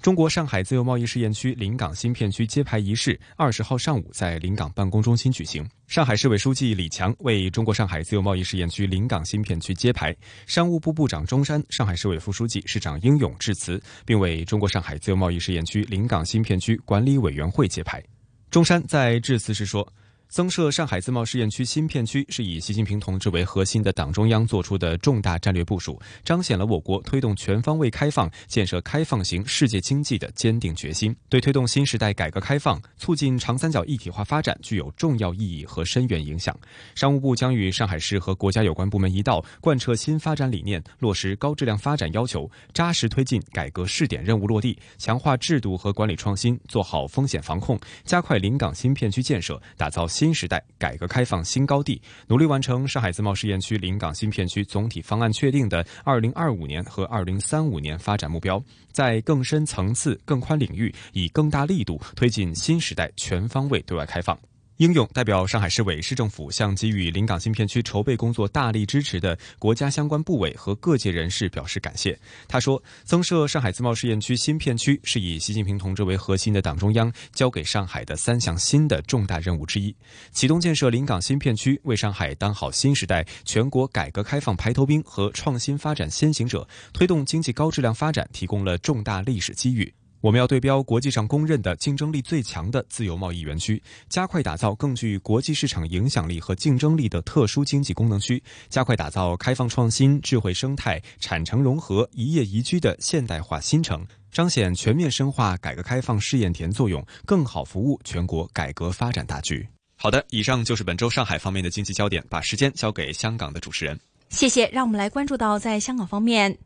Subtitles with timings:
[0.00, 5.62] 中国上海自由贸易试验区临港新片区揭牌仪式二十号上午在临港办公中心举行。
[5.88, 18.02] 上海市委书记李强为中国上海自由贸易试验区临港新片区揭牌，商务部部长钟山、上海市委副书记、市长应勇致辞，并为中国上海自由贸易试验区临港新片区管理委员会揭牌。
[18.50, 19.86] 钟山在致辞时说。
[20.30, 36.56] 增设上海自贸试验区新片区，是以习近平同志为核心的党中央做出的重大战略部署，彰显了我国推动全方位开放、建设开放型世界经济的坚定决心，对推动新时代改革开放、促进长三角一体化发展具有重要意义和深远影响。
[36.94, 50.19] 商务部将与上海市和国家有关部门一道，贯彻新发展理念，落实高质量发展要求，扎实推进改革试点任务落地，强化制度和管理创新，做好风险防控，加快临港新片区建设，打造新。
[50.20, 64.38] 新时代改革开放新高地，努力完成上海自贸试验区临港新片区总体方案确定的二零二五年和二零三五年发展目标，在更深层次、更宽领域，以更大力度推进新时代全方位对外开放。
[64.80, 72.18] 应勇代表上海市委市政府向给予临港新片区筹备工作大力支持的国家相关部委和各界人士表示感谢。
[72.48, 79.94] 他说：“增设上海自贸试验区新片区是以习近平同志为核心的党中央交给上海的三项新的重大任务之一。
[80.32, 109.66] 启动建设临港新片区，为上海当好新时代全国改革开放排头兵和创新发展先行者，推动经济高质量发展提供了重大历史机遇。”我们要对标国际上公认的竞争力最强的自由贸易园区，加快打造更具国际市场影响力和竞争力的特殊经济功能区，加快打造开放创新、智慧生态、产城融合、一业宜居的现代化新城，彰显全面深化改革开放试验田作用，更好服务全国改革发展大局。
[109.96, 113.98] 好的，以上就是本周上海方面的经济焦点，把时间交给香港的主持人。
[114.28, 116.56] 谢谢，让我们来关注到在香港方面。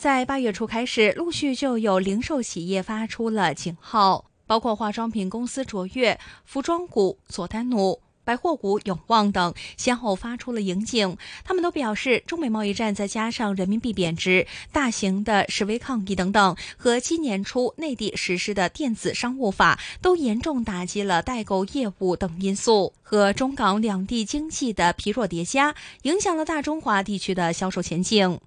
[0.00, 11.18] 在八月初开始，陆续就有零售企业发出了警号，包括化妆品公司卓越、服装股佐丹奴、百货股永旺等，先后发出了警警。
[11.44, 25.74] 他们都表示，中美贸易战再加上人民币贬值、大型的示威抗议等等，和今年初内地实施的电子商务法，都严重打击了代购业务等因素，和中港两地经济的疲弱叠加，
[26.04, 28.40] 影响了大中华地区的销售前景。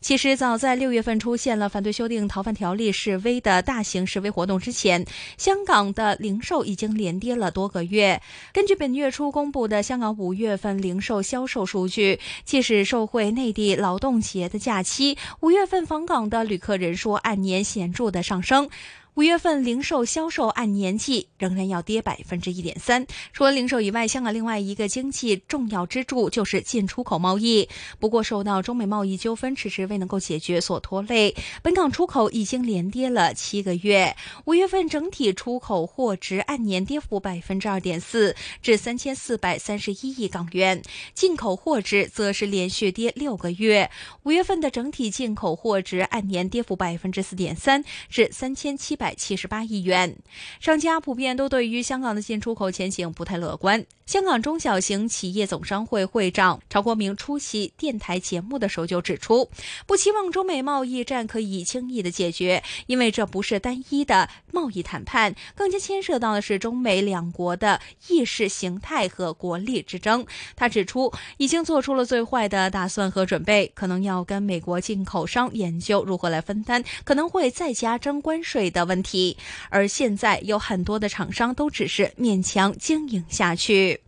[0.00, 5.04] 其实，早在六月份出现了反对修订逃犯条例示威的大型示威活动之前，
[5.36, 8.22] 香港的零售已经连跌了多个月。
[8.52, 18.70] 根据本月初公布的香港五月份零售销售数据，即使受惠内地劳动节的假期，五月份访港的旅客人数按年显著的上升。
[19.18, 23.04] 五月份零售销售按年计仍然要跌百分之一点三。
[23.32, 27.68] 除了零售以外，香港另外一个经济重要支柱就是进出口贸易。
[27.98, 31.34] 不过，受到中美贸易纠纷迟迟未能够解决所拖累，
[31.64, 34.14] 本港出口已经连跌了七个月。
[34.44, 40.80] 五月份整体出口货值按年跌幅百分之二点四，至三千四百三十一亿港元；
[41.12, 43.90] 进口货值则是连续跌六个月。
[44.22, 49.14] 五月份的整体进口货值按年跌幅百分之四点三，至三千七百百。
[49.28, 50.16] 七十八亿元，
[50.60, 53.84] 商家普遍都对于香港的进出口前景不太乐观。
[54.06, 59.50] 香港中小型企业总商会会长曹国明出席电台节目的时候就指出，
[59.86, 70.24] 不期望中美贸易战可以轻易的解决，因为这不是单一的贸易谈判，更加牵涉到的是中美两国的意识形态和国力之争。
[70.56, 79.36] 他指出，已经做出了最坏的打算和准备，可能要跟美国进口商研究如何来分担可能会再加征关税的问题，
[79.70, 84.00] 而现在有很多的厂商都只是勉强经营下去。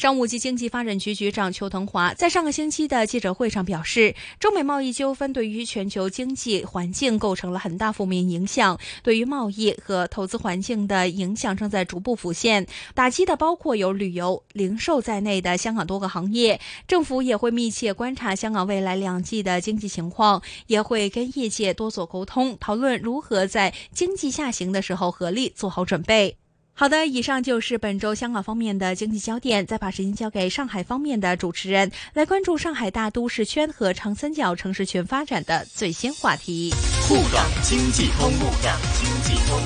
[0.00, 16.58] 商务及经济发展局局长邱腾华在上个星期的记者会上表示，中美贸易纠纷对于全球经济环境构成了很大负面影响，对于贸易和投资环境的影响正在逐步浮现，打击的包括有旅游、零售在内的香港多个行业。
[16.88, 26.39] 政府也会密切观察香港未来两季的经济情况，也会跟业界多做沟通，讨论如何在经济下行的时候合力做好准备。
[26.80, 29.66] 好的，以上就是本周香港方面的经济焦点。
[29.66, 36.72] 再把时间交给上海方面的主持人，来关注上海大都市圈和长三角城市群发展的最新话题。
[37.06, 39.60] 沪港经济通，沪港经济通。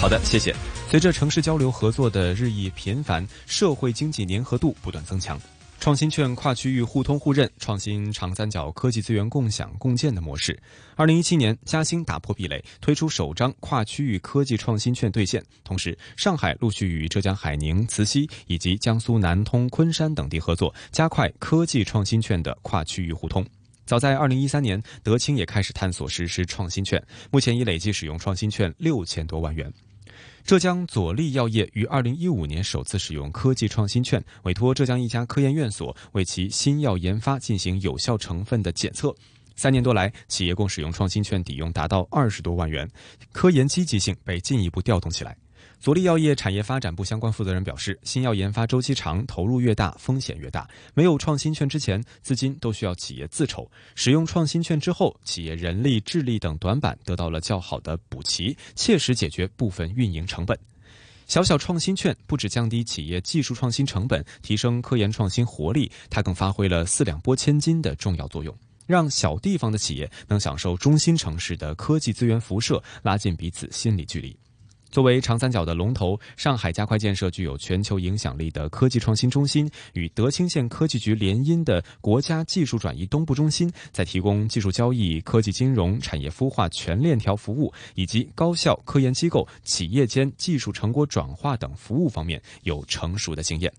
[0.00, 0.56] 好的，谢谢。
[0.90, 5.38] 随着城市交流合作的日益频繁，社会经济粘合度不断增强。
[5.84, 10.58] 创新券跨区域互通互认，创新长三角科技资源共享共建的模式。
[10.96, 15.44] 二零一七年，嘉兴打破壁垒，推出首张跨区域科技创新券兑现。
[15.62, 23.44] 同时，上海陆续与浙江海宁、慈溪以及江苏南通、昆山等地合作，加快科技创新券的跨区域互通。
[23.84, 26.98] 早在二零一三年，德清也开始探索实施创新券，
[27.30, 29.70] 目前已累计使用创新券六千多万元。
[30.44, 39.14] 浙江佐力药业于二零一五年首次使用科技创新券，委托浙江一家科研院所为其新药研发进行有效成分的检测。
[39.56, 42.90] 三年多来，企业共使用创新券抵用达到二十多万元，
[43.32, 45.36] 科研积极性被进一步调动起来。
[45.84, 50.66] 佐利药业产业发展部相关负责人表示，新药研发周期长，投入越大，风险越大。
[50.94, 60.58] 没有创新券之前，资金都需要企业自筹；使用创新券之后，企业人力、智力等短板得到了较好的补齐，切实解决部分运营成本。
[61.26, 68.56] 小小创新券不止降低企业技术创新成本，提升科研创新活力，它更发挥了四两拨千斤的重要作用，
[68.86, 74.34] 让小地方的企业能享受中心城市的科技资源辐射，拉近彼此心理距离。
[74.94, 93.72] 作为长三角的龙头，上海加快建设具有全球影响力的科技创新中心，与德清县科技局联姻的国家技术转移东部中心，在提供技术交易、科技金融、产业孵化全链条服务以及高校、科研机构、企业间技术成果转化等服务方面有成熟的经验。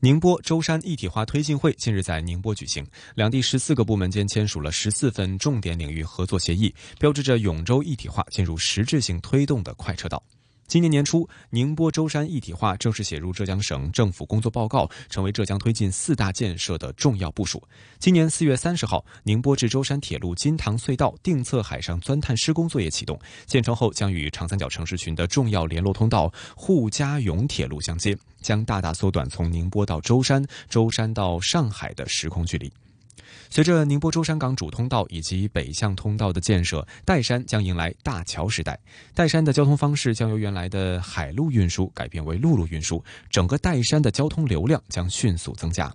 [0.00, 2.82] 宁波舟山一体化推进会近日在宁波举行，
[3.14, 10.22] 两地十四个部门间签署了十四份重点领域合作协议，标志着永州一体化进入实质性推动的快车道。
[10.66, 17.62] 今年年初，宁波舟山一体化正式写入浙江省政府工作报告，成为浙江推进四大建设的重要部署。
[17.98, 32.72] 今年四月三十号，宁波至舟山铁路金塘隧道定侧海上钻探施工作业启动，建成后将与长三角城市群的重要联络通道沪嘉甬铁路相接，将大大缩短从宁波到舟山、舟山到上海的时空距离。
[33.50, 38.78] 随着宁波舟山港主通道以及北向通道的建设，岱山将迎来大桥时代。
[39.14, 45.94] 岱山的交通方式将由原来的海陆运输改变为陆路运输，整个岱山的交通流量将迅速增加。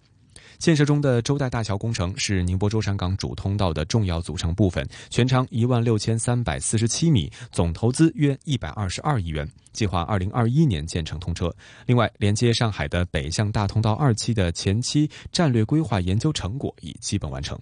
[0.60, 11.50] 建设中的周岱大桥工程是宁波舟山港主通道的重要组成部分，全长一万六千三百四十七米，总投资约一百二十二亿元，计划二零二一年建成通车。
[11.86, 17.58] 另外，连接上海的北向大通道二期的前期战略规划研究成果已基本完成。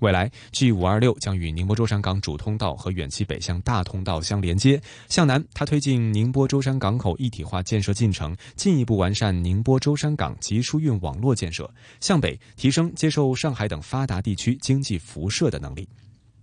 [0.00, 4.80] 未来，G 五二六将与宁波舟山港主通道和远期北向大通道相连接。
[5.08, 11.64] 向南，它推进宁波舟山港口一体化建设进程，进一步完善宁波舟山港集疏运网络建设；
[12.00, 15.88] 向北，提升接受上海等发达地区经济辐射的能力。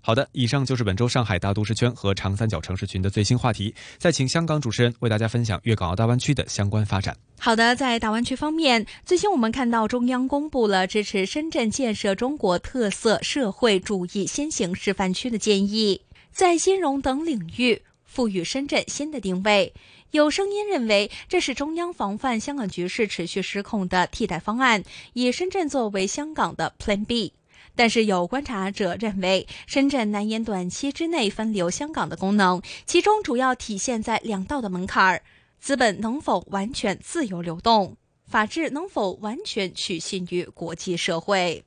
[0.04, 3.74] 好的，以上就是本周上海大都市圈和长三角城市群的最新话题。
[4.00, 7.16] 再请香港主持人为大家分享粤港澳大湾区的相关发展。
[7.40, 19.72] 好的，在大湾区方面，最新我们看到中央公布了支持深圳建设中国特色社会主义先行示范区的建议，在金融等领域赋予深圳新的定位。
[20.10, 24.84] 有声音认为，这是中央防范香港局势持续失控的替代方案，
[25.14, 27.34] 以深圳作为香港的 Plan B。
[27.76, 35.24] 但是有观察者认为，深圳难言短期之内分流香港的功能，其中主要体现在两道的门槛儿：
[35.60, 37.96] 资本能否完全自由流动，
[38.28, 41.64] 法治能否完全取信于国际社会。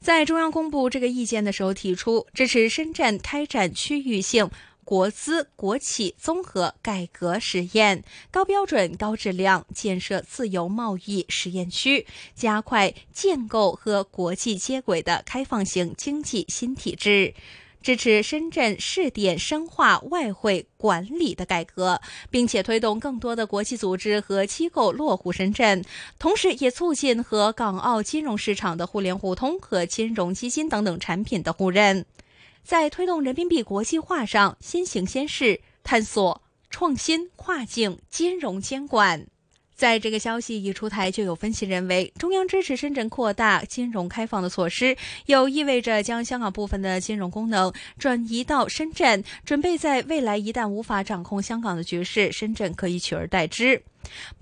[0.00, 4.50] 在中央公布这个意见的时候，提出支持深圳开展区域性。
[4.92, 17.32] 国资国企综合改革实验，高标准高质量建设自由贸易实验区，加快建构和国际接轨的开放型经济新体制，
[17.80, 21.98] 支持深圳试点深化外汇管理的改革，
[22.30, 25.82] 并且推动更多的国际组织和机构落户深圳，
[26.18, 32.04] 同时也促进和港澳金融市场的互联互通和金融基金等等产品的互认。
[32.62, 39.26] 在推动人民币国际化上先行先试，探索创新、跨境金融监管。
[39.74, 53.82] 在这个消息一出台，就有分析认为，中央支持深圳扩大金融开放的措施，又意味着将香港部分的金融功能转移到深圳，准备在未来一旦无法掌控香港的局势，深圳可以取而代之。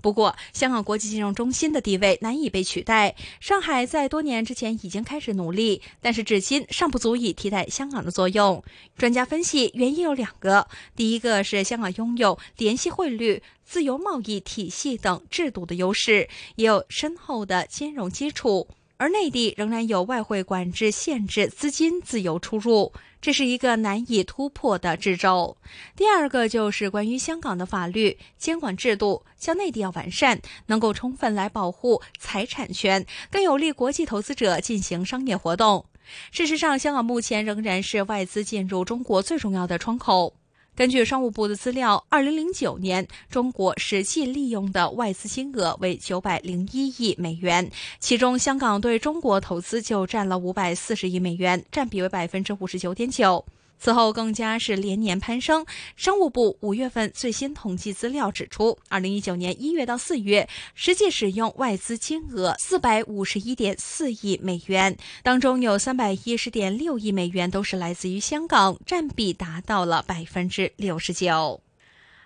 [0.01, 3.15] 不过，香港国际金融中心的地位难以被取代。
[3.39, 8.63] 上海在多年之前已经开始努力，但是至今尚不足以替代香港的作用。
[8.97, 18.67] 专家分析，原因有两个：第一个是香港拥有联系汇率、自由贸易体系等制度的优势，也有深厚的金融基础。
[19.01, 25.57] 而内地仍然有外汇管制限制资金自由出入，这是一个难以突破的掣肘。
[25.95, 35.83] 第二个就是关于香港的法律监管制度，向内地要完善，能够充分来保护财产权，更有利国际投资者进行商业活动。
[36.29, 40.35] 事实上，香港目前仍然是外资进入中国最重要的窗口。
[40.81, 47.69] 根据商务部的资料，二零零九年中国实际利用的外资金额为九百零一亿美元，
[47.99, 53.45] 其中香港对中国投资就占了五百四十亿美元，占比为百分之五十九点九。
[53.81, 55.65] 此后更加是连年攀升。
[55.95, 71.59] 商务部五月份最新统计资料指出，二零一九年一月到四月，实际使用外资金额四百五十一点四亿美元，当中有三百一十点六亿美元都是来自于香港，占比达到了百分之六十九。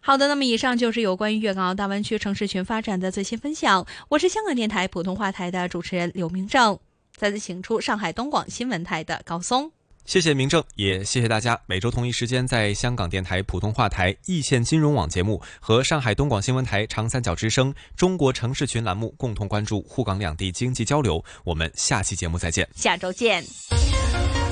[0.01, 3.87] 好的，那么以上就是有关于粤港澳大湾区城市群发展的最新分享。
[4.09, 6.77] 我是香港电台普通话台的主持人刘明正，
[7.15, 9.71] 再次请出上海东广新闻台的高松。
[10.05, 11.59] 谢谢明正，也谢谢大家。
[11.65, 21.23] 每周同一时间，在香港电台普通话台易线金融网节目和上海东广新闻台长三角之声中国城市群栏目共同关注沪港两地经济交流。
[21.43, 23.43] 我们下期节目再见，下周见。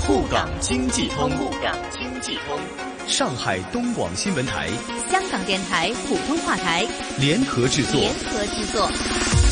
[0.08, 2.60] 沪港经济通，沪港经济通，
[3.08, 4.70] 上海东广新闻台、
[5.12, 6.84] 香港电台普通话台
[7.20, 9.43] 联合制作，联合制作。